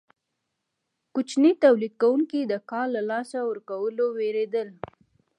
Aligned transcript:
کوچني 1.13 1.51
تولید 1.63 1.93
کوونکي 2.01 2.39
د 2.47 2.53
کار 2.69 2.87
له 2.95 3.01
لاسه 3.11 3.37
ورکولو 3.49 4.05
ویریدل. 4.17 4.67